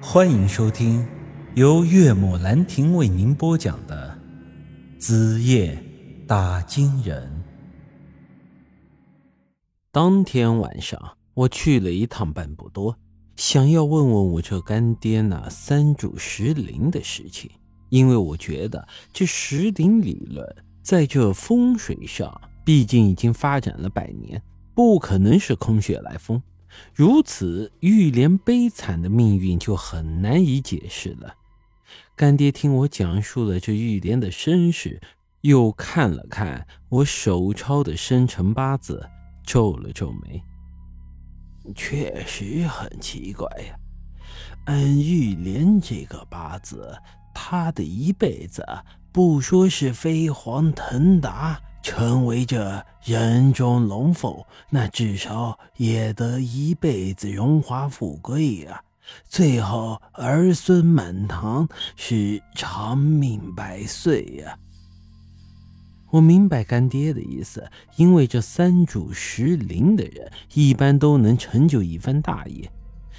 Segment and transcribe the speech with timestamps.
[0.00, 1.06] 欢迎收听
[1.54, 4.16] 由岳母兰亭为您播讲的
[5.00, 5.82] 《子夜
[6.26, 7.22] 打金人》。
[9.90, 12.94] 当天晚上，我去了一趟半步多，
[13.36, 17.50] 想要问问我这干爹那三柱石灵的事情，
[17.88, 20.46] 因为我觉得这石灵理论
[20.82, 24.40] 在这风水上，毕竟已经发展了百年，
[24.74, 26.40] 不可能是空穴来风。
[26.94, 31.34] 如此，玉莲悲惨的命运就很难以解释了。
[32.14, 35.00] 干爹听我讲述了这玉莲的身世，
[35.42, 39.06] 又看了看我手抄的生辰八字，
[39.44, 40.42] 皱了皱眉。
[41.74, 43.76] 确实很奇怪呀，
[44.66, 46.96] 按玉莲这个八字，
[47.34, 48.64] 她的一辈子
[49.16, 51.58] 不说是飞黄腾达。
[51.82, 58.82] 成为这人中龙凤，那至少也得一辈子荣华富贵呀，
[59.26, 61.66] 最后儿孙满堂，
[61.96, 64.58] 是长命百岁呀。
[66.10, 72.70] 我明白干爹的意思，因为这三主石灵的人，一般都能成就一番大业，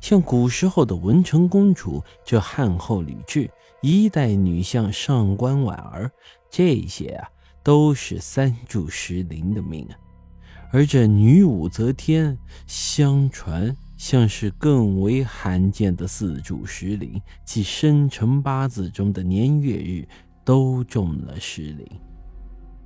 [0.00, 6.10] 像古时候的文成公主，这汉后吕雉，一代女相上官婉儿，
[6.50, 7.28] 这些啊。
[7.62, 9.92] 都是三柱石灵的命啊，
[10.72, 20.08] 而这女武则天，相传像是更为罕见的四柱石灵，即生辰八字中的年月日
[20.42, 21.86] 都中了石灵。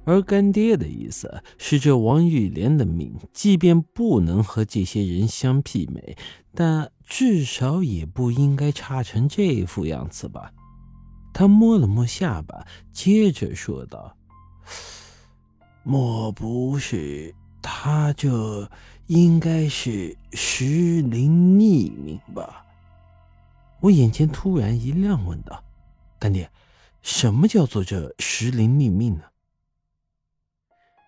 [0.05, 6.17] 而干爹的意思是，这王玉莲的命，即便不能和这些人相媲美，
[6.53, 10.50] 但至少也不应该差成这副样子吧？
[11.35, 14.17] 他摸了摸下巴，接着说道。
[15.83, 18.71] 莫不是他这
[19.09, 22.65] 应该是石灵匿名吧？
[23.81, 25.62] 我眼前突然一亮，问道
[26.19, 26.51] ：“干爹，
[27.03, 29.25] 什么叫做这石灵匿名呢？”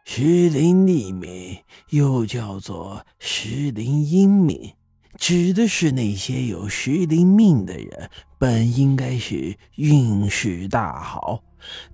[0.04, 4.74] 石灵匿名又叫做石灵阴命。
[5.18, 11.42] 指的是那些有石灵命的人，本应该是运势大好，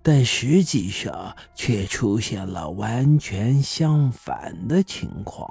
[0.03, 5.49] 但实际上却出现了完全相反的情况。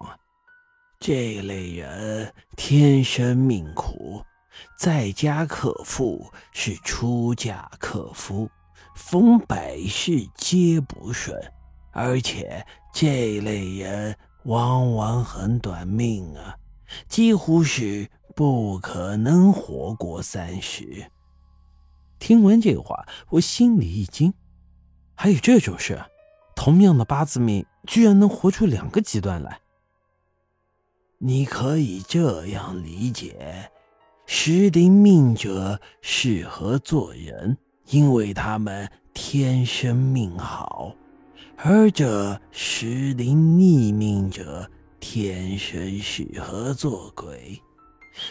[1.00, 4.22] 这类人天生命苦，
[4.78, 8.50] 在家克夫是出嫁克夫，
[8.96, 11.36] 逢百事皆不顺，
[11.92, 16.56] 而且这类人往往很短命啊。
[17.08, 21.12] 几乎是不可能活过三十。
[22.20, 24.34] 听完这话，我心里一惊，
[25.16, 26.00] 还有这种事？
[26.56, 29.60] 同样的八字命，居然能活出两个极端来？
[31.18, 33.72] 你可以这样理解：
[34.26, 40.96] 石灵命者适合做人，因为他们天生命好；
[41.58, 44.70] 而这石灵逆命者。
[45.02, 47.62] 天生适合做鬼，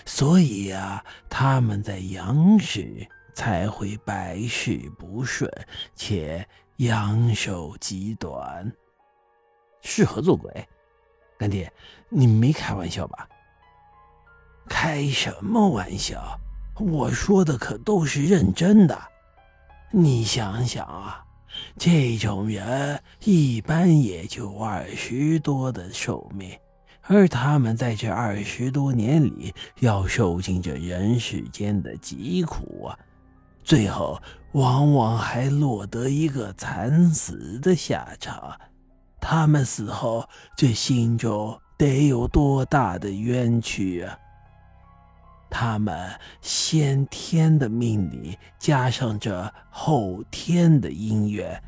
[0.06, 5.50] 所以呀，他们在阳时才会百事不顺，
[5.96, 8.72] 且阳寿极短。
[9.82, 10.66] 适合做鬼，
[11.36, 11.70] 干爹，
[12.08, 13.28] 你没开玩笑吧？
[14.68, 16.38] 开什么玩笑？
[16.78, 18.98] 我说的可都是认真的。
[19.90, 21.26] 你想想啊。
[21.78, 26.50] 这种人一般也就二十多的寿命，
[27.02, 32.98] 而他们在这二十多年里要受尽这人世间的疾苦啊，
[33.64, 34.20] 最后
[34.52, 38.58] 往往还落得一个惨死的下场。
[39.20, 44.18] 他们死后，这心中得有多大的冤屈啊！
[45.50, 51.62] 他们先天的命理加上这后天的因缘，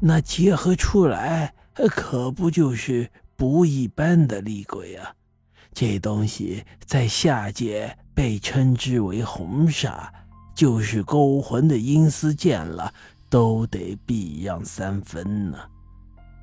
[0.00, 1.54] 那结合出来
[1.90, 5.14] 可不就是不一般的厉鬼啊！
[5.72, 10.08] 这东西在下界被称之为红煞，
[10.54, 12.92] 就是勾魂的阴司见了
[13.30, 15.58] 都得避让三分呢。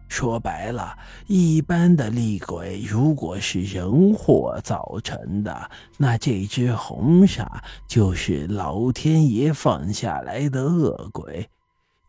[0.09, 0.97] 说白了，
[1.27, 7.45] 一般的厉鬼，如果是人祸造成的，那这只红煞
[7.87, 11.47] 就是老天爷放下来的恶鬼，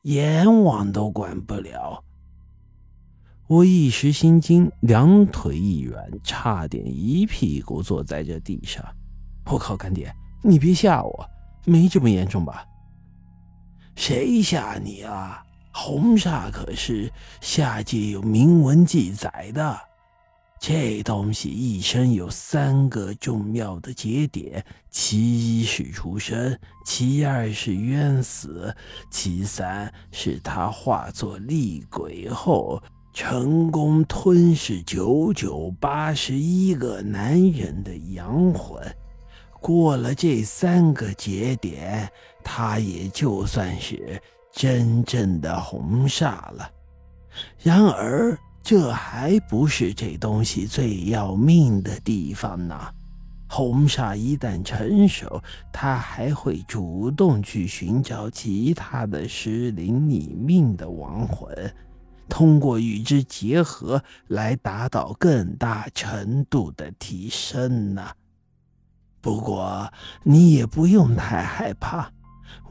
[0.02, 2.02] 阎王都管不了。
[3.46, 8.82] 我一时心惊，两腿一软，差点一屁股坐在这地上。
[9.44, 10.10] 我靠，干爹，
[10.42, 11.30] 你别吓我，
[11.66, 12.64] 没这么严重吧？
[13.94, 15.44] 谁吓你啊？
[15.82, 17.10] 红煞可是
[17.40, 19.80] 下界有明文记载的，
[20.60, 26.54] 这东西一生有三个重要的节点：其一是出生，
[26.84, 28.76] 其二是冤死，
[29.10, 32.78] 其三是他化作厉鬼后
[33.14, 38.78] 成功吞噬九九八十一个男人的阳魂。
[39.62, 42.06] 过了这三个节点，
[42.44, 44.20] 他也就算是
[44.52, 46.70] 真正的红煞了。
[47.58, 48.38] 然而。
[48.62, 52.78] 这还不是这东西最要命的地方呢。
[53.48, 55.42] 红煞一旦成熟，
[55.72, 61.74] 它还会主动去寻找其他的失灵逆命的亡魂，
[62.28, 68.10] 通过与之结合来达到更大程度的提升呢。
[69.22, 69.90] 不过
[70.22, 72.12] 你也不用太害怕，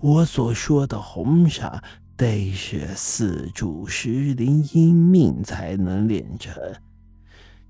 [0.02, 1.82] 我所说的红煞。
[2.18, 6.54] 得是四柱石灵阴命才能炼成，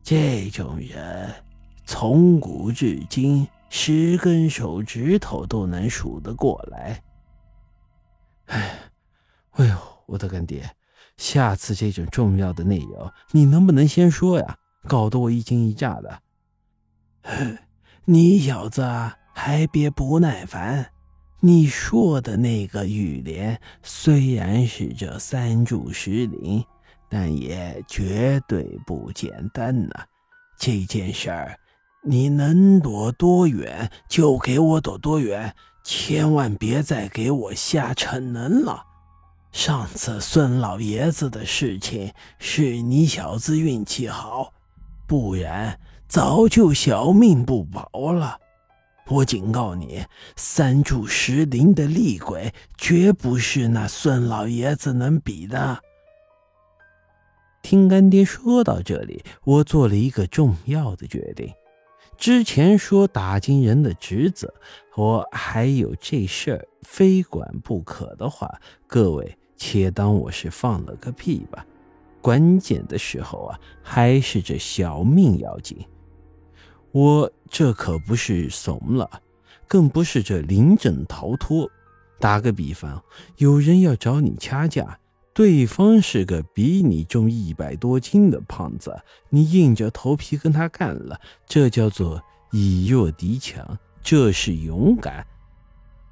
[0.01, 1.31] 这种人
[1.85, 7.03] 从古至今十根手指头都能数得过来。
[8.47, 8.79] 哎，
[9.51, 9.77] 哎呦，
[10.07, 10.67] 我的干爹，
[11.15, 14.57] 下次这种重要的内容你能不能先说呀？
[14.87, 16.21] 搞得我一惊一乍的。
[18.05, 18.81] 你小子
[19.35, 20.89] 还别不耐烦。
[21.41, 26.61] 你说的那个玉莲虽然是这三柱石灵，
[27.09, 30.05] 但也绝对不简单呐。
[30.57, 31.57] 这件事儿，
[32.03, 35.55] 你能躲多远就给我躲多远，
[35.85, 38.83] 千万别再给我瞎逞能了。
[39.53, 44.51] 上次孙老爷子的事情是你小子运气好，
[45.07, 48.37] 不然早就小命不保了。
[49.09, 55.79] 我警告你，三柱石灵的厉鬼绝不是那孙老爷子能比的。
[57.63, 61.51] 听干爹说到这里，我做了一个重要的决定。
[62.17, 64.53] 之前说打金人的侄子，
[64.95, 71.65] 我还有这事儿非管不可的话，各位且当我是放了个屁吧。
[72.21, 75.77] 关键的时候啊，还是这小命要紧。
[76.91, 79.21] 我这可不是怂了，
[79.67, 81.69] 更不是这临阵逃脱。
[82.19, 83.03] 打个比方，
[83.37, 84.99] 有人要找你掐架，
[85.33, 88.99] 对方是个比你重一百多斤的胖子，
[89.29, 92.21] 你硬着头皮跟他干了，这叫做
[92.51, 95.25] 以弱敌强，这是勇敢。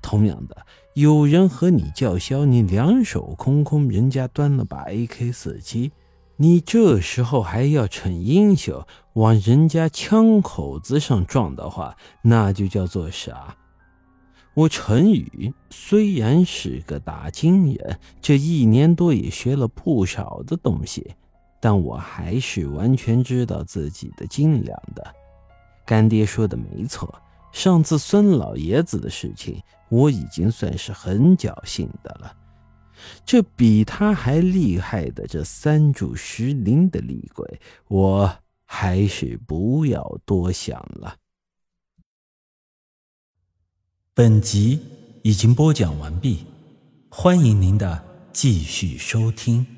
[0.01, 0.55] 同样的，
[0.93, 5.91] 有人和你叫嚣，你两手空空，人家端了把 AK 四七。
[6.39, 13.55] 你这时候还要逞英雄，往人家枪口子上撞的话，那就叫做傻。
[14.53, 21.15] 我陈宇虽然是个打金人，这一年多也学了不少的东西，
[21.59, 25.03] 但我还是完全知道自己的斤两的。
[25.85, 27.13] 干爹说的没错，
[27.51, 32.31] 上次孙老爷子的事情，我已经算是很侥幸的了。
[33.25, 41.17] 这比他还厉害的这三柱石林的厉鬼，我还是不要多想了。
[44.13, 44.79] 本集
[45.21, 46.45] 已经播讲完毕，
[47.09, 48.03] 欢迎您的
[48.33, 49.76] 继续收听。